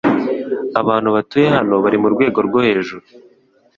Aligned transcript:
Abantu 0.81 1.09
batuye 1.15 1.47
hano 1.55 1.73
bari 1.83 1.97
murwego 2.03 2.39
rwo 2.47 2.59
hejuru. 2.67 3.05